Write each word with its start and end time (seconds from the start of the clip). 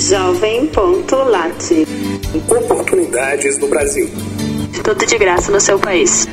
Jovem.lat. 0.00 1.86
Oportunidades 2.48 3.58
no 3.58 3.68
Brasil. 3.68 4.08
Tudo 4.82 5.04
de 5.04 5.18
graça 5.18 5.52
no 5.52 5.60
seu 5.60 5.78
país. 5.78 6.26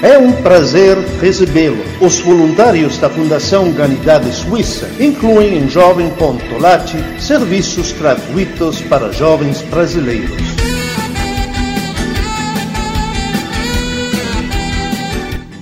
É 0.00 0.16
um 0.16 0.30
prazer 0.42 0.96
recebê-lo. 1.20 1.82
Os 2.00 2.20
voluntários 2.20 2.98
da 2.98 3.10
Fundação 3.10 3.64
Humanidade 3.64 4.32
Suíça 4.32 4.88
incluem 5.00 5.58
em 5.58 5.68
Jovem.lat 5.68 6.92
serviços 7.18 7.90
gratuitos 7.90 8.80
para 8.82 9.10
jovens 9.10 9.60
brasileiros. 9.62 10.40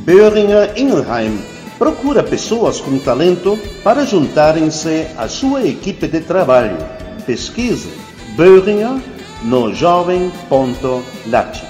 Böhringer 0.05 0.75
Ingelheim 0.77 1.56
procura 1.79 2.23
pessoas 2.23 2.81
com 2.81 2.99
talento 2.99 3.59
para 3.83 4.05
juntarem-se 4.05 5.07
à 5.17 5.29
sua 5.29 5.65
equipe 5.65 6.07
de 6.09 6.21
trabalho. 6.21 6.77
Pesquise 7.27 7.89
Böhringer 8.37 9.01
no 9.43 9.75
jovem.lat. 9.75 11.63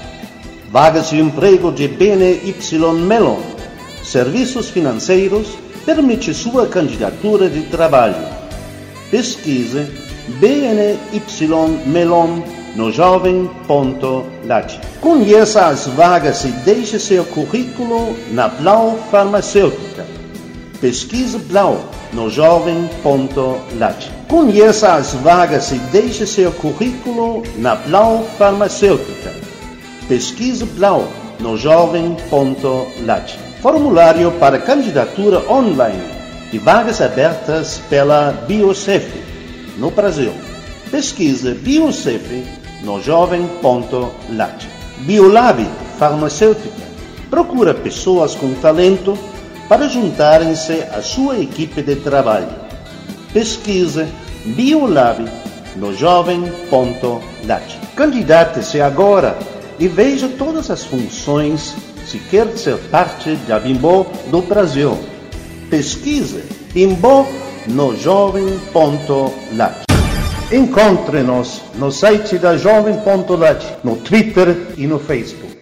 Vagas 0.70 1.10
de 1.10 1.20
emprego 1.20 1.72
de 1.72 1.88
BNY 1.88 2.54
Melon. 3.06 3.40
Serviços 4.02 4.68
financeiros 4.70 5.48
permite 5.84 6.32
sua 6.34 6.66
candidatura 6.66 7.48
de 7.48 7.62
trabalho. 7.62 8.24
Pesquise 9.10 9.86
BNY 10.40 11.22
Melon 11.86 12.42
no 12.76 12.92
jovem.lat. 12.92 14.78
Conheça 15.00 15.66
as 15.66 15.86
vagas 15.86 16.44
e 16.44 16.48
deixe 16.48 16.98
seu 16.98 17.24
currículo 17.24 18.14
na 18.32 18.48
Blau 18.48 18.98
Farmacêutica. 19.10 20.04
Pesquise 20.80 21.38
Blau 21.38 21.88
no 22.12 22.28
jovem.lat. 22.28 24.10
Conheça 24.28 24.92
as 24.92 25.14
vagas 25.14 25.72
e 25.72 25.78
deixe 25.90 26.26
seu 26.26 26.52
currículo 26.52 27.42
na 27.56 27.76
Blau 27.76 28.24
Farmacêutica. 28.38 29.32
Pesquise 30.06 30.64
Blau 30.66 31.08
no 31.40 31.56
jovem.lat. 31.56 33.38
Formulário 33.62 34.30
para 34.32 34.58
candidatura 34.58 35.42
online 35.50 36.04
de 36.52 36.58
vagas 36.58 37.00
abertas 37.00 37.80
pela 37.88 38.32
Biocef 38.46 39.10
no 39.78 39.90
Brasil. 39.90 40.32
Pesquise 40.90 41.52
Biocef 41.54 42.65
no 42.82 43.00
jovem.lat. 43.00 44.66
Biolab 44.98 45.66
Farmacêutica 45.98 46.86
procura 47.30 47.74
pessoas 47.74 48.34
com 48.34 48.54
talento 48.54 49.18
para 49.68 49.88
juntarem-se 49.88 50.82
à 50.92 51.02
sua 51.02 51.38
equipe 51.38 51.82
de 51.82 51.96
trabalho. 51.96 52.48
Pesquise 53.32 54.06
Biolab 54.44 55.24
no 55.76 55.94
jovem.lat. 55.94 57.78
Candidate-se 57.94 58.80
agora 58.80 59.36
e 59.78 59.88
veja 59.88 60.28
todas 60.28 60.70
as 60.70 60.84
funções 60.84 61.74
se 62.06 62.18
quer 62.18 62.46
ser 62.56 62.76
parte 62.90 63.34
da 63.48 63.58
Bimbo 63.58 64.06
do 64.30 64.40
Brasil. 64.42 64.96
Pesquise 65.68 66.44
Bimbo 66.72 67.26
no 67.66 67.96
jovem.lat. 67.96 69.85
Encontre-nos 70.50 71.60
no 71.74 71.90
site 71.90 72.38
da 72.38 72.56
Jovem.lat, 72.56 73.78
no 73.82 73.96
Twitter 73.96 74.56
e 74.76 74.86
no 74.86 75.00
Facebook. 75.00 75.56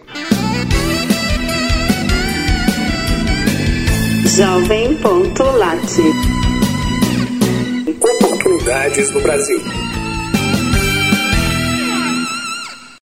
Jovem.lat. 4.37 5.81
Oportunidades 7.87 9.11
no 9.11 9.21
Brasil. 9.21 9.59